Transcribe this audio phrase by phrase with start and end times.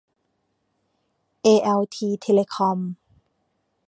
[1.43, 2.79] เอแอลที เทเลคอม